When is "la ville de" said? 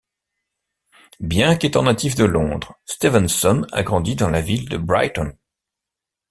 4.31-4.77